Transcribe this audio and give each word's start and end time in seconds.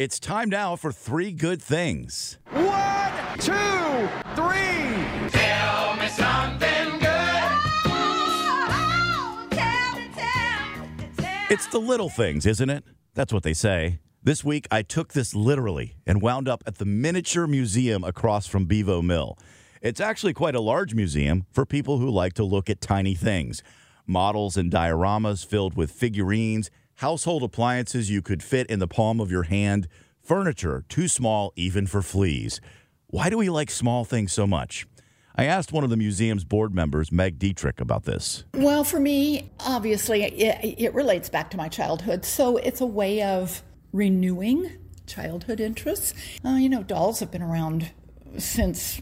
It's 0.00 0.18
time 0.18 0.48
now 0.48 0.76
for 0.76 0.92
three 0.92 1.30
good 1.30 1.60
things. 1.60 2.38
One, 2.52 3.12
two, 3.38 3.52
three. 4.34 5.28
Tell 5.28 5.94
me 5.96 6.08
something 6.08 6.98
good. 7.00 7.52
It's 11.50 11.66
the 11.66 11.78
little 11.78 12.08
things, 12.08 12.46
isn't 12.46 12.70
it? 12.70 12.84
That's 13.12 13.30
what 13.30 13.42
they 13.42 13.52
say. 13.52 13.98
This 14.22 14.42
week, 14.42 14.66
I 14.70 14.80
took 14.80 15.12
this 15.12 15.34
literally 15.34 15.96
and 16.06 16.22
wound 16.22 16.48
up 16.48 16.64
at 16.66 16.78
the 16.78 16.86
Miniature 16.86 17.46
Museum 17.46 18.02
across 18.02 18.46
from 18.46 18.64
Bevo 18.64 19.02
Mill. 19.02 19.36
It's 19.82 20.00
actually 20.00 20.32
quite 20.32 20.54
a 20.54 20.62
large 20.62 20.94
museum 20.94 21.44
for 21.52 21.66
people 21.66 21.98
who 21.98 22.08
like 22.08 22.32
to 22.34 22.44
look 22.44 22.70
at 22.70 22.80
tiny 22.80 23.14
things 23.14 23.62
models 24.06 24.56
and 24.56 24.72
dioramas 24.72 25.44
filled 25.44 25.76
with 25.76 25.90
figurines, 25.90 26.70
household 27.00 27.42
appliances 27.42 28.10
you 28.10 28.20
could 28.20 28.42
fit 28.42 28.66
in 28.66 28.78
the 28.78 28.86
palm 28.86 29.20
of 29.20 29.30
your 29.30 29.44
hand, 29.44 29.88
furniture 30.22 30.84
too 30.90 31.08
small 31.08 31.50
even 31.56 31.86
for 31.86 32.02
fleas. 32.02 32.60
Why 33.06 33.30
do 33.30 33.38
we 33.38 33.48
like 33.48 33.70
small 33.70 34.04
things 34.04 34.34
so 34.34 34.46
much? 34.46 34.86
I 35.34 35.44
asked 35.44 35.72
one 35.72 35.82
of 35.82 35.88
the 35.88 35.96
museum's 35.96 36.44
board 36.44 36.74
members, 36.74 37.10
Meg 37.10 37.38
Dietrich, 37.38 37.80
about 37.80 38.04
this. 38.04 38.44
Well, 38.52 38.84
for 38.84 39.00
me, 39.00 39.50
obviously, 39.60 40.24
it, 40.24 40.78
it 40.78 40.92
relates 40.92 41.30
back 41.30 41.50
to 41.52 41.56
my 41.56 41.68
childhood. 41.68 42.26
So 42.26 42.58
it's 42.58 42.82
a 42.82 42.86
way 42.86 43.22
of 43.22 43.62
renewing 43.94 44.70
childhood 45.06 45.58
interests. 45.58 46.12
Uh, 46.44 46.56
you 46.56 46.68
know, 46.68 46.82
dolls 46.82 47.20
have 47.20 47.30
been 47.30 47.42
around 47.42 47.92
since 48.36 49.00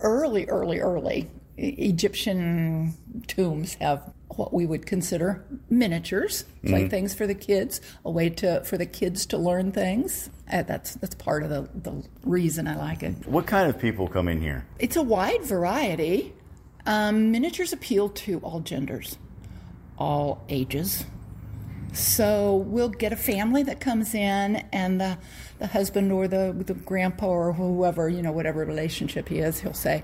early, 0.00 0.44
early, 0.48 0.80
early. 0.80 1.30
Egyptian 1.56 2.94
tombs 3.26 3.74
have 3.76 4.12
what 4.38 4.52
we 4.52 4.66
would 4.66 4.86
consider 4.86 5.44
miniatures, 5.70 6.44
play 6.64 6.88
things 6.88 7.14
for 7.14 7.26
the 7.26 7.34
kids, 7.34 7.80
a 8.04 8.10
way 8.10 8.28
to 8.30 8.62
for 8.64 8.76
the 8.76 8.86
kids 8.86 9.26
to 9.26 9.38
learn 9.38 9.72
things. 9.72 10.30
Uh, 10.52 10.62
that's 10.62 10.94
that's 10.94 11.14
part 11.14 11.42
of 11.42 11.50
the, 11.50 11.68
the 11.74 12.02
reason 12.24 12.66
I 12.66 12.76
like 12.76 13.02
it. 13.02 13.26
What 13.26 13.46
kind 13.46 13.68
of 13.68 13.78
people 13.78 14.08
come 14.08 14.28
in 14.28 14.40
here? 14.40 14.66
It's 14.78 14.96
a 14.96 15.02
wide 15.02 15.42
variety. 15.44 16.34
Um, 16.86 17.30
miniatures 17.30 17.72
appeal 17.72 18.08
to 18.08 18.38
all 18.40 18.60
genders, 18.60 19.18
all 19.98 20.44
ages. 20.48 21.04
So 21.92 22.56
we'll 22.56 22.88
get 22.88 23.12
a 23.12 23.16
family 23.16 23.62
that 23.64 23.78
comes 23.78 24.14
in, 24.14 24.56
and 24.72 24.98
the, 24.98 25.18
the 25.58 25.66
husband 25.66 26.10
or 26.10 26.26
the, 26.26 26.54
the 26.66 26.72
grandpa 26.72 27.26
or 27.26 27.52
whoever, 27.52 28.08
you 28.08 28.22
know, 28.22 28.32
whatever 28.32 28.64
relationship 28.64 29.28
he 29.28 29.40
is, 29.40 29.60
he'll 29.60 29.74
say, 29.74 30.02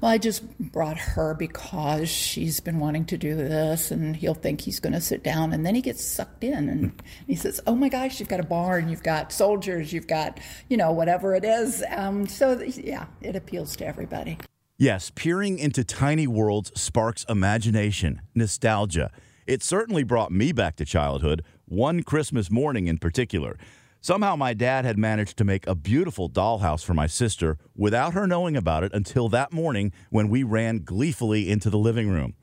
Well, 0.00 0.10
I 0.10 0.16
just 0.16 0.58
brought 0.58 0.96
her 0.96 1.34
because 1.34 2.08
she's 2.08 2.58
been 2.58 2.78
wanting 2.78 3.04
to 3.06 3.18
do 3.18 3.34
this, 3.34 3.90
and 3.90 4.16
he'll 4.16 4.32
think 4.32 4.62
he's 4.62 4.80
going 4.80 4.94
to 4.94 5.00
sit 5.00 5.22
down, 5.22 5.52
and 5.52 5.64
then 5.66 5.74
he 5.74 5.82
gets 5.82 6.02
sucked 6.02 6.42
in, 6.42 6.70
and 6.70 7.02
he 7.26 7.36
says, 7.36 7.60
Oh 7.66 7.74
my 7.74 7.90
gosh, 7.90 8.18
you've 8.18 8.28
got 8.28 8.40
a 8.40 8.44
barn, 8.44 8.88
you've 8.88 9.02
got 9.02 9.30
soldiers, 9.30 9.92
you've 9.92 10.06
got, 10.06 10.40
you 10.68 10.78
know, 10.78 10.90
whatever 10.90 11.34
it 11.34 11.44
is. 11.44 11.84
Um, 11.90 12.26
so, 12.26 12.58
yeah, 12.62 13.06
it 13.20 13.36
appeals 13.36 13.76
to 13.76 13.86
everybody. 13.86 14.38
Yes, 14.78 15.12
peering 15.14 15.58
into 15.58 15.84
tiny 15.84 16.26
worlds 16.26 16.72
sparks 16.80 17.26
imagination, 17.28 18.22
nostalgia. 18.34 19.10
It 19.46 19.62
certainly 19.62 20.04
brought 20.04 20.32
me 20.32 20.52
back 20.52 20.76
to 20.76 20.86
childhood, 20.86 21.44
one 21.66 22.02
Christmas 22.02 22.50
morning 22.50 22.86
in 22.86 22.96
particular. 22.96 23.58
Somehow 24.02 24.34
my 24.34 24.54
dad 24.54 24.86
had 24.86 24.96
managed 24.96 25.36
to 25.36 25.44
make 25.44 25.66
a 25.66 25.74
beautiful 25.74 26.30
dollhouse 26.30 26.82
for 26.82 26.94
my 26.94 27.06
sister 27.06 27.58
without 27.76 28.14
her 28.14 28.26
knowing 28.26 28.56
about 28.56 28.82
it 28.82 28.94
until 28.94 29.28
that 29.28 29.52
morning 29.52 29.92
when 30.08 30.30
we 30.30 30.42
ran 30.42 30.78
gleefully 30.78 31.50
into 31.50 31.68
the 31.68 31.76
living 31.76 32.08
room. 32.08 32.34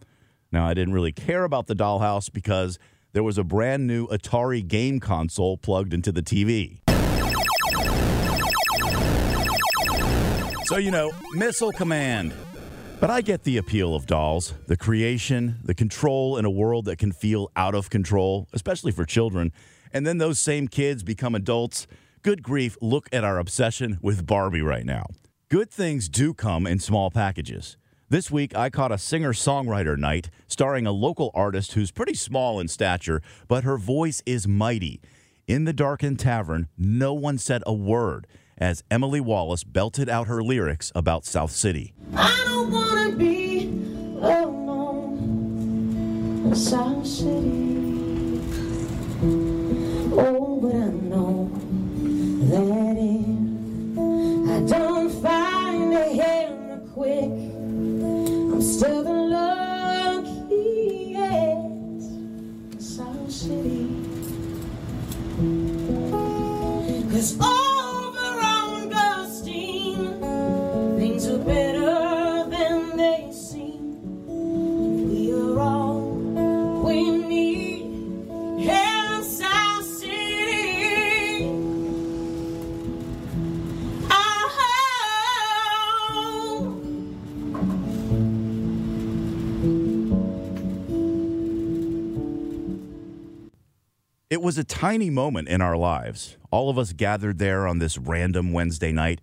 Now, 0.52 0.68
I 0.68 0.76
didn't 0.76 0.94
really 0.94 1.12
care 1.12 1.44
about 1.44 1.66
the 1.66 1.76
dollhouse 1.76 2.32
because 2.32 2.78
there 3.14 3.24
was 3.24 3.40
a 3.40 3.44
brand 3.44 3.88
new 3.88 4.06
Atari 4.10 4.66
game 4.66 5.00
console 5.00 5.58
plugged 5.58 5.96
into 5.96 6.12
the 6.12 6.22
TV. 6.22 6.80
So, 10.66 10.78
you 10.78 10.92
know, 10.92 11.12
Missile 11.34 11.72
Command. 11.72 12.34
But 13.00 13.10
I 13.10 13.22
get 13.22 13.46
the 13.46 13.58
appeal 13.58 13.96
of 13.96 14.06
dolls, 14.06 14.54
the 14.68 14.78
creation, 14.78 15.58
the 15.64 15.74
control 15.74 16.38
in 16.38 16.46
a 16.46 16.52
world 16.52 16.86
that 16.86 16.98
can 16.98 17.12
feel 17.12 17.52
out 17.56 17.74
of 17.74 17.90
control, 17.90 18.48
especially 18.54 18.92
for 18.92 19.06
children. 19.06 19.52
And 19.94 20.06
then 20.06 20.18
those 20.18 20.40
same 20.40 20.68
kids 20.68 21.04
become 21.04 21.36
adults. 21.36 21.88
Good 22.22 22.44
grief, 22.44 22.78
look 22.82 23.08
at 23.12 23.24
our 23.24 23.40
obsession 23.40 24.00
with 24.02 24.26
Barbie 24.26 24.62
right 24.62 24.86
now. 24.86 25.08
Good 25.50 25.72
things 25.72 26.10
do 26.10 26.34
come 26.34 26.68
in 26.68 26.80
small 26.80 27.10
packages. 27.10 27.78
This 28.10 28.32
week, 28.32 28.56
I 28.56 28.70
caught 28.70 28.92
a 28.92 28.98
singer 28.98 29.34
songwriter 29.34 29.98
night 29.98 30.30
starring 30.48 30.88
a 30.88 30.92
local 30.92 31.32
artist 31.34 31.74
who's 31.74 31.92
pretty 31.92 32.14
small 32.14 32.60
in 32.60 32.68
stature, 32.70 33.22
but 33.48 33.66
her 33.66 33.78
voice 33.78 34.24
is 34.26 34.48
mighty. 34.48 35.02
In 35.46 35.66
the 35.66 35.74
darkened 35.74 36.20
tavern, 36.20 36.68
no 36.78 37.14
one 37.14 37.38
said 37.38 37.64
a 37.66 37.74
word 37.74 38.28
as 38.58 38.84
Emily 38.90 39.22
Wallace 39.22 39.64
belted 39.64 40.10
out 40.10 40.28
her 40.28 40.42
lyrics 40.42 40.92
about 40.96 41.26
South 41.26 41.52
City. 41.52 41.94
I 42.16 42.44
don't 42.46 42.72
wanna 42.72 43.12
be 43.16 43.66
alone 44.22 45.36
South 46.56 46.97
Things 71.00 71.28
are 71.28 71.40
better 71.40 72.48
than 72.48 72.96
they 72.96 73.32
seem. 73.34 74.28
We 75.10 75.34
are 75.34 75.60
all 75.60 76.12
we 76.84 77.10
need 77.10 78.30
City. 79.82 81.50
It 94.30 94.42
was 94.44 94.60
a 94.60 94.64
tiny 94.64 95.10
moment 95.10 95.48
in 95.48 95.62
our 95.62 95.76
lives. 95.76 96.38
All 96.58 96.72
of 96.72 96.80
us 96.80 96.92
gathered 96.92 97.38
there 97.38 97.68
on 97.68 97.78
this 97.78 98.00
random 98.00 98.52
Wednesday 98.52 98.92
night, 98.92 99.22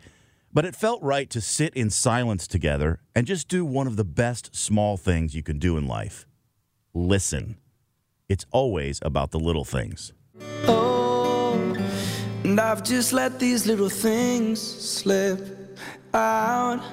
but 0.52 0.64
it 0.64 0.76
felt 0.76 1.02
right 1.02 1.28
to 1.30 1.40
sit 1.40 1.74
in 1.74 1.90
silence 1.90 2.46
together 2.46 3.00
and 3.12 3.26
just 3.26 3.48
do 3.48 3.64
one 3.64 3.88
of 3.88 3.96
the 3.96 4.04
best 4.04 4.54
small 4.54 4.96
things 4.96 5.34
you 5.34 5.42
can 5.42 5.58
do 5.58 5.76
in 5.76 5.88
life 5.88 6.28
listen. 6.94 7.56
It's 8.28 8.46
always 8.52 9.00
about 9.02 9.32
the 9.32 9.40
little 9.40 9.64
things. 9.64 10.12
Oh, 10.68 11.74
and 12.44 12.60
I've 12.60 12.84
just 12.84 13.12
let 13.12 13.40
these 13.40 13.66
little 13.66 13.88
things 13.88 14.60
slip 14.60 15.76
out 16.14 16.84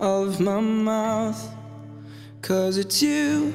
of 0.00 0.40
my 0.40 0.58
mouth. 0.58 1.40
Cause 2.42 2.76
it's 2.76 3.00
you, 3.00 3.54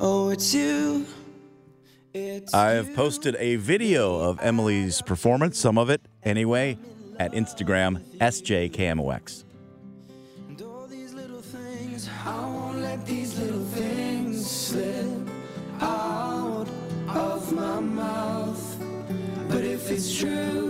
oh, 0.00 0.30
it's 0.30 0.54
you. 0.54 1.04
I 2.12 2.70
have 2.70 2.92
posted 2.96 3.36
a 3.38 3.54
video 3.56 4.18
of 4.18 4.40
Emily's 4.42 5.00
performance, 5.00 5.58
some 5.58 5.78
of 5.78 5.90
it 5.90 6.00
anyway, 6.24 6.76
at 7.20 7.32
Instagram, 7.32 8.02
SJKMOX. 8.18 9.44
And 10.48 10.60
all 10.62 10.88
these 10.88 11.14
little 11.14 11.40
things, 11.40 12.08
I 12.24 12.46
won't 12.46 12.78
let 12.78 13.06
these 13.06 13.38
little 13.38 13.64
things 13.66 14.50
slip 14.50 15.28
out 15.80 16.66
of 17.08 17.52
my 17.52 17.78
mouth. 17.78 18.78
But 19.48 19.62
if 19.62 19.88
it's 19.92 20.12
true, 20.18 20.69